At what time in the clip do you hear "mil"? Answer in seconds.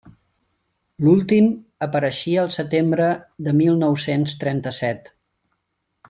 3.61-3.77